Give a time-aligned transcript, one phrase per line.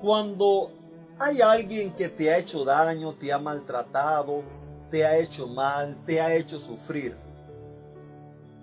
[0.00, 0.70] Cuando
[1.18, 4.42] hay alguien que te ha hecho daño, te ha maltratado,
[4.90, 7.16] te ha hecho mal, te ha hecho sufrir.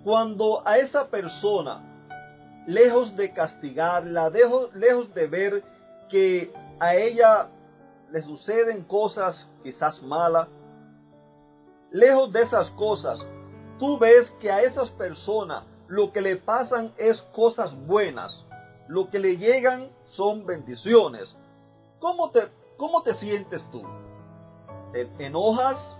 [0.02, 1.80] Cuando a esa persona,
[2.66, 5.64] lejos de castigarla, lejos, de ver
[6.08, 7.48] que a ella
[8.10, 10.48] le suceden cosas quizás malas,
[11.90, 13.24] lejos de esas cosas,
[13.78, 18.44] tú ves que a esas personas lo que le pasan es cosas buenas,
[18.88, 21.38] lo que le llegan son bendiciones.
[22.00, 23.82] ¿Cómo te, cómo te sientes tú?
[24.92, 25.98] ¿Te enojas?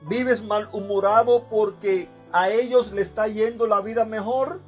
[0.00, 4.60] ¿Vives malhumorado porque a ellos le está yendo la vida mejor?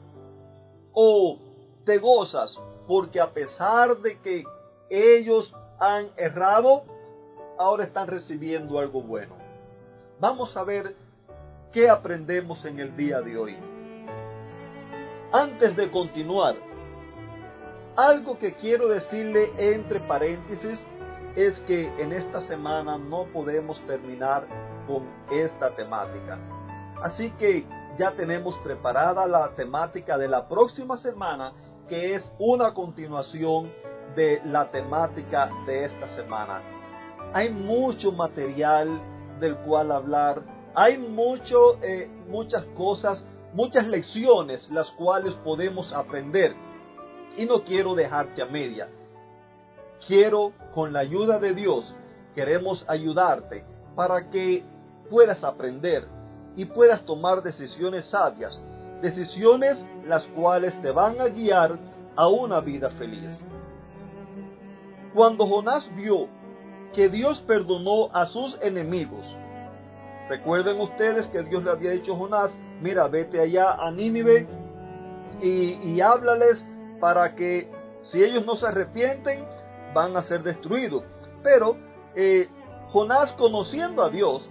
[0.92, 1.38] ¿O
[1.84, 4.44] te gozas porque a pesar de que
[4.91, 6.84] ellos han errado,
[7.58, 9.34] ahora están recibiendo algo bueno?
[10.19, 10.94] Vamos a ver
[11.72, 13.56] qué aprendemos en el día de hoy.
[15.33, 16.56] Antes de continuar,
[17.95, 20.84] algo que quiero decirle entre paréntesis
[21.37, 24.45] es que en esta semana no podemos terminar
[24.89, 26.37] con esta temática.
[27.00, 27.64] Así que
[27.97, 31.53] ya tenemos preparada la temática de la próxima semana,
[31.87, 33.70] que es una continuación
[34.17, 36.61] de la temática de esta semana.
[37.33, 39.00] Hay mucho material
[39.39, 40.42] del cual hablar,
[40.75, 46.55] hay mucho, eh, muchas cosas muchas lecciones las cuales podemos aprender.
[47.37, 48.88] Y no quiero dejarte a media.
[50.06, 51.94] Quiero, con la ayuda de Dios,
[52.34, 54.65] queremos ayudarte para que
[55.09, 56.06] puedas aprender
[56.56, 58.60] y puedas tomar decisiones sabias,
[59.03, 61.78] decisiones las cuales te van a guiar
[62.16, 63.44] a una vida feliz.
[65.15, 66.28] Cuando Jonás vio
[66.93, 69.37] que Dios perdonó a sus enemigos,
[70.28, 74.46] recuerden ustedes que Dios le había dicho a Jonás, mira, vete allá a Nínive
[75.41, 76.64] y, háblales
[77.00, 77.70] para que
[78.02, 79.44] si ellos no se arrepienten,
[79.94, 81.04] van a ser destruidos.
[81.42, 81.76] Pero
[82.14, 82.48] eh,
[82.88, 84.48] Jonás, conociendo a Dios,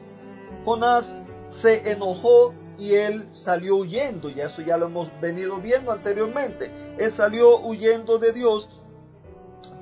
[0.65, 1.13] Jonás
[1.51, 4.29] se enojó y él salió huyendo.
[4.29, 6.71] Y eso ya lo hemos venido viendo anteriormente.
[6.97, 8.81] Él salió huyendo de Dios,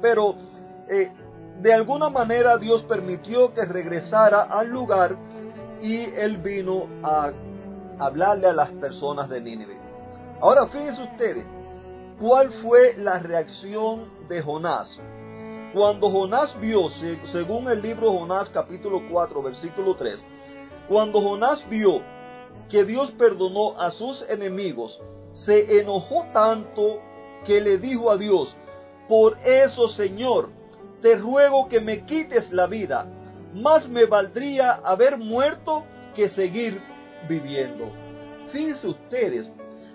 [0.01, 0.35] pero
[0.89, 1.11] eh,
[1.61, 5.15] de alguna manera Dios permitió que regresara al lugar
[5.81, 7.31] y él vino a
[7.99, 9.77] hablarle a las personas de Nínive.
[10.39, 11.45] Ahora fíjense ustedes,
[12.19, 14.99] ¿cuál fue la reacción de Jonás?
[15.73, 20.25] Cuando Jonás vio, según el libro Jonás capítulo 4, versículo 3,
[20.87, 22.01] cuando Jonás vio
[22.69, 27.01] que Dios perdonó a sus enemigos, se enojó tanto
[27.45, 28.57] que le dijo a Dios,
[29.07, 30.49] por eso Señor,
[31.01, 33.07] te ruego que me quites la vida,
[33.53, 35.83] más me valdría haber muerto
[36.15, 36.81] que seguir
[37.27, 37.91] viviendo.
[38.47, 39.51] Fíjense ustedes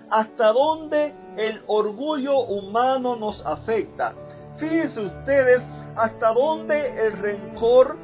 [0.09, 4.13] hasta dónde el orgullo humano nos afecta.
[4.57, 7.97] Fíjense ustedes hasta dónde el rencor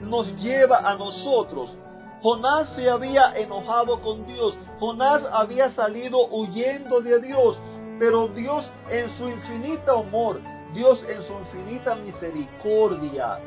[0.00, 1.78] nos lleva a nosotros.
[2.22, 4.58] Jonás se había enojado con Dios.
[4.80, 7.60] Jonás había salido huyendo de Dios.
[7.98, 10.40] Pero Dios en su infinito amor,
[10.72, 13.40] Dios en su infinita misericordia,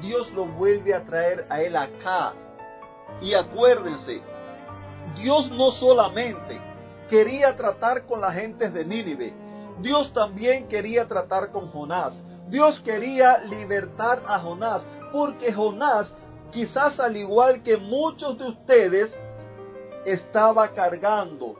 [0.00, 2.32] Dios lo vuelve a traer a él acá.
[3.20, 4.22] Y acuérdense,
[5.16, 6.60] Dios no solamente
[7.08, 9.34] quería tratar con la gente de Nínive,
[9.80, 12.22] Dios también quería tratar con Jonás.
[12.48, 16.14] Dios quería libertar a Jonás, porque Jonás,
[16.50, 19.18] quizás al igual que muchos de ustedes,
[20.04, 21.56] estaba cargando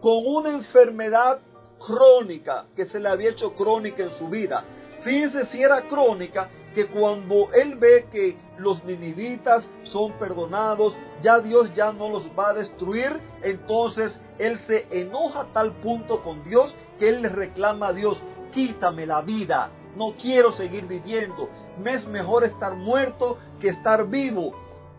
[0.00, 1.38] con una enfermedad
[1.78, 4.64] crónica que se le había hecho crónica en su vida.
[5.02, 11.72] Fíjense si era crónica que cuando él ve que los ninivitas son perdonados, ya Dios
[11.74, 16.74] ya no los va a destruir, entonces él se enoja a tal punto con Dios
[16.98, 18.22] que él le reclama a Dios,
[18.52, 21.48] quítame la vida, no quiero seguir viviendo,
[21.82, 24.52] me es mejor estar muerto que estar vivo.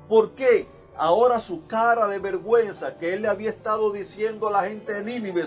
[0.07, 0.67] ¿Por qué?
[0.95, 5.03] Ahora su cara de vergüenza que él le había estado diciendo a la gente de
[5.03, 5.45] Nínive,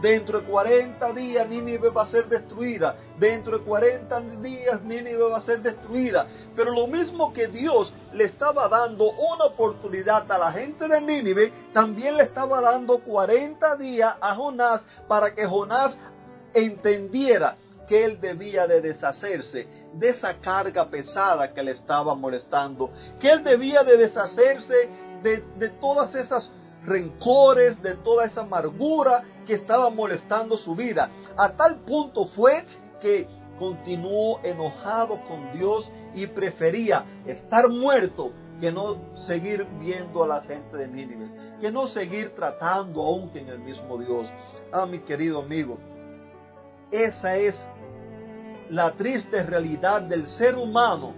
[0.00, 2.96] Dentro de 40 días Nínive va a ser destruida.
[3.18, 6.26] Dentro de 40 días Nínive va a ser destruida.
[6.54, 11.52] Pero lo mismo que Dios le estaba dando una oportunidad a la gente de Nínive,
[11.72, 15.98] también le estaba dando 40 días a Jonás para que Jonás
[16.54, 17.56] entendiera
[17.88, 23.42] que él debía de deshacerse de esa carga pesada que le estaba molestando, que él
[23.42, 24.88] debía de deshacerse
[25.22, 26.50] de, de todas esas
[26.84, 31.10] rencores, de toda esa amargura que estaba molestando su vida.
[31.36, 32.64] A tal punto fue
[33.00, 33.26] que
[33.58, 38.96] continuó enojado con Dios y prefería estar muerto que no
[39.26, 41.28] seguir viendo a la gente de Nínive,
[41.60, 44.32] que no seguir tratando aún que en el mismo Dios.
[44.72, 45.78] Ah, mi querido amigo,
[46.90, 47.64] esa es
[48.70, 51.14] la triste realidad del ser humano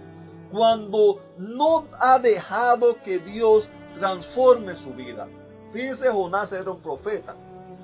[0.51, 5.27] cuando no ha dejado que Dios transforme su vida.
[5.71, 7.35] Fíjense, Jonás era un profeta.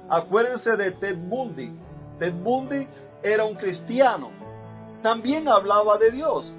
[0.10, 1.72] Acuérdense de Ted Bundy.
[2.20, 2.88] Ted Bundy
[3.24, 4.30] era un cristiano.
[5.02, 6.52] También hablaba de Dios.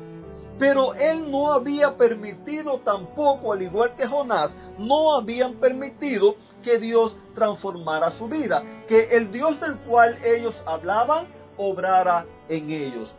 [0.59, 7.17] Pero él no había permitido tampoco, al igual que Jonás, no habían permitido que Dios
[7.35, 11.27] transformara su vida, que el Dios del cual ellos hablaban
[11.57, 13.13] obrara en ellos.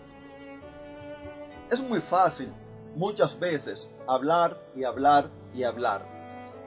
[1.71, 2.51] Es muy fácil
[2.95, 6.18] muchas veces hablar y hablar y hablar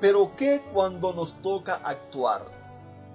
[0.02, 2.42] pero ¿qué cuando nos toca actuar?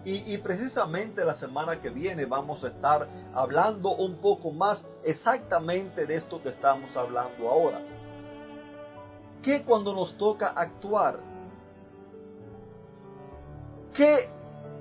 [0.06, 6.16] Y, precisamente la semana que viene vamos a estar hablando un poco más exactamente de
[6.16, 7.82] esto que estamos hablando ahora.
[9.44, 11.20] ¿Qué cuando nos toca actuar?
[13.94, 14.30] ¿Qué,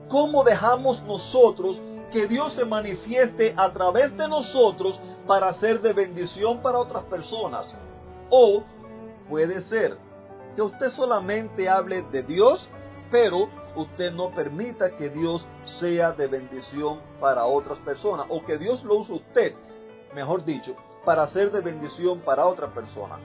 [0.09, 1.81] ¿Cómo dejamos nosotros
[2.13, 7.75] que Dios se manifieste a través de nosotros para ser de bendición para otras personas?
[8.31, 8.63] O
[9.29, 10.06] puede ser
[10.57, 12.69] que usted solamente hable de Dios,
[13.11, 18.83] pero usted no permita que Dios sea de bendición para otras personas o que Dios
[18.83, 19.55] lo use usted,
[20.15, 20.75] mejor dicho,
[21.05, 23.19] para ser de bendición para otra persona.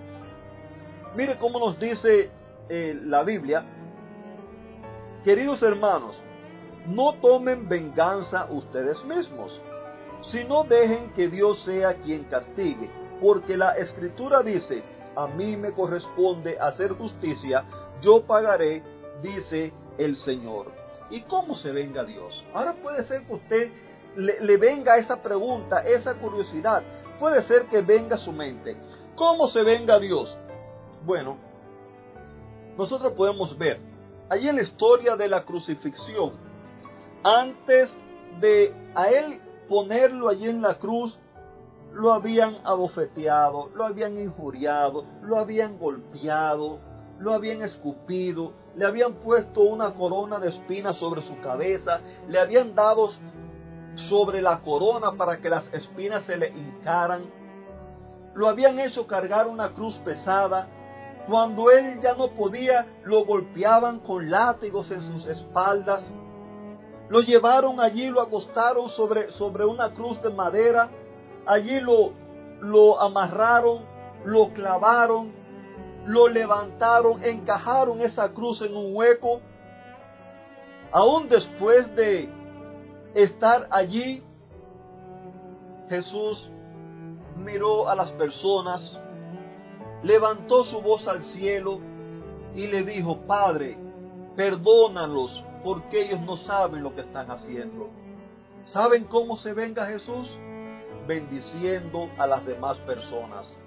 [1.15, 2.29] Mire cómo nos dice
[2.69, 3.63] eh, la Biblia,
[5.23, 6.21] queridos hermanos,
[6.85, 9.61] no tomen venganza ustedes mismos,
[10.21, 12.89] sino dejen que Dios sea quien castigue,
[13.21, 14.83] porque la escritura dice,
[15.15, 17.65] a mí me corresponde hacer justicia,
[18.01, 18.81] yo pagaré,
[19.21, 20.71] dice el Señor.
[21.09, 22.43] ¿Y cómo se venga Dios?
[22.53, 23.71] Ahora puede ser que usted
[24.15, 26.83] le, venga esa pregunta, esa curiosidad.
[27.19, 28.77] Puede ser que venga su mente.
[29.15, 30.37] ¿Cómo se venga Dios?
[31.03, 31.37] Bueno,
[32.77, 33.79] nosotros podemos ver
[34.29, 36.31] allí en la historia de la crucifixión,
[37.23, 37.93] antes
[38.39, 41.19] de a él ponerlo allí en la cruz,
[41.93, 46.79] lo habían abofeteado, lo habían injuriado, lo habían golpeado,
[47.19, 52.73] lo habían escupido, le habían puesto una corona de espinas sobre su cabeza, le habían
[52.73, 53.09] dado
[53.95, 57.23] sobre la corona para que las espinas se le hincaran,
[58.33, 60.67] lo habían hecho cargar una cruz pesada,
[61.27, 66.13] cuando él ya no podía, lo golpeaban con látigos en sus espaldas,
[67.09, 70.89] lo llevaron allí, lo acostaron sobre, sobre una cruz de madera,
[71.45, 72.13] Allí lo,
[72.61, 73.83] lo amarraron,
[74.25, 75.31] lo clavaron,
[76.05, 79.41] lo levantaron, encajaron esa cruz en un hueco.
[80.91, 82.29] Aún después de
[83.13, 84.23] estar allí,
[85.89, 86.49] Jesús
[87.37, 88.97] miró a las personas,
[90.03, 91.79] levantó su voz al cielo
[92.55, 93.77] y le dijo, Padre,
[94.35, 97.89] perdónalos porque ellos no saben lo que están haciendo.
[98.63, 100.37] ¿Saben cómo se venga Jesús?
[101.07, 103.57] Bendiciendo a las demás personas.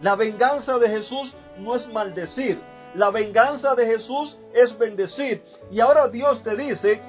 [0.00, 2.60] La venganza de Jesús no es maldecir,
[2.94, 5.42] la venganza de Jesús es bendecir.
[5.70, 7.00] Y ahora Dios te dice,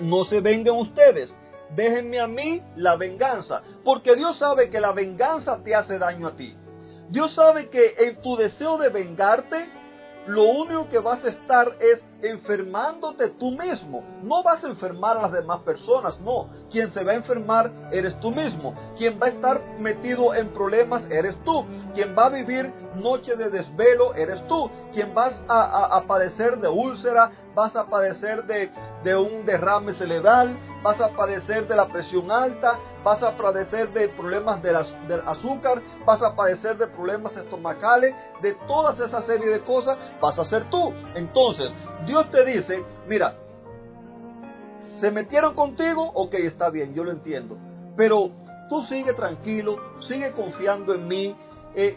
[0.00, 1.34] no se vengan ustedes,
[1.74, 6.36] déjenme a mí la venganza, porque Dios sabe que la venganza te hace daño a
[6.36, 6.56] ti.
[7.08, 9.68] Dios sabe que en tu deseo de vengarte,
[10.28, 14.04] lo único que vas a estar es enfermándote tú mismo.
[14.22, 16.48] No vas a enfermar a las demás personas, no.
[16.70, 18.74] Quien se va a enfermar eres tú mismo.
[18.98, 21.64] Quien va a estar metido en problemas eres tú.
[21.94, 22.70] Quien va a vivir
[23.00, 24.70] noche de desvelo eres tú.
[24.92, 28.70] Quien vas a, padecer de úlcera, vas a padecer de,
[29.04, 34.08] de un derrame cerebral, vas a padecer de la presión alta, vas a padecer de
[34.08, 34.76] problemas del
[35.26, 40.44] azúcar, vas a padecer de problemas estomacales, de todas esa serie de cosas, vas a
[40.44, 40.92] ser tú.
[41.14, 41.72] Entonces,
[42.06, 43.34] Dios te dice, mira,
[45.00, 47.56] se metieron contigo, ok, está bien, yo lo entiendo,
[47.96, 48.30] pero
[48.68, 51.36] tú sigue tranquilo, sigue confiando en mí,
[51.74, 51.96] eh,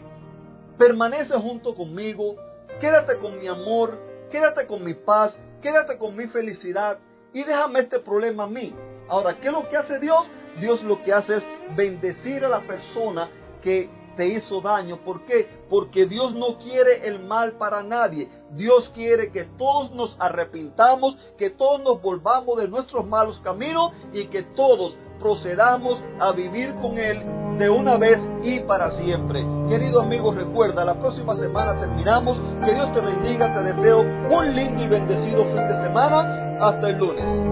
[0.78, 2.36] permanece junto conmigo,
[2.80, 3.98] quédate con mi amor,
[4.30, 6.98] quédate con mi paz, quédate con mi felicidad
[7.32, 8.74] y déjame este problema a mí.
[9.08, 10.26] Ahora, ¿qué es lo que hace Dios?
[10.60, 13.30] Dios lo que hace es bendecir a la persona
[13.62, 14.98] que te hizo daño.
[14.98, 15.48] ¿Por qué?
[15.68, 18.28] Porque Dios no quiere el mal para nadie.
[18.50, 24.26] Dios quiere que todos nos arrepintamos, que todos nos volvamos de nuestros malos caminos y
[24.26, 29.44] que todos procedamos a vivir con Él de una vez y para siempre.
[29.68, 32.40] Querido amigo, recuerda, la próxima semana terminamos.
[32.64, 36.58] Que Dios te bendiga, te deseo un lindo y bendecido fin de semana.
[36.60, 37.42] Hasta el lunes.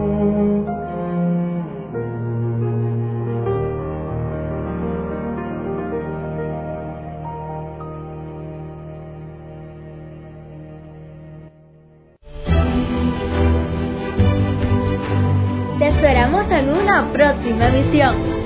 [16.61, 18.30] en una próxima emisión.